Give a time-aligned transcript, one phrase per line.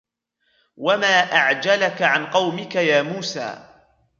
[0.77, 3.65] وما أعجلك عن قومك يا موسى